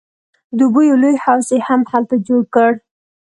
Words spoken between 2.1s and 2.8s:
جوړ کړ.